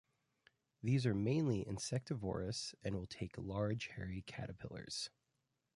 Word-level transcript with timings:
These 0.81 1.05
are 1.05 1.13
mainly 1.13 1.61
insectivorous, 1.63 2.73
and 2.83 2.95
will 2.95 3.05
take 3.05 3.37
large 3.37 3.85
hairy 3.89 4.23
caterpillars. 4.25 5.11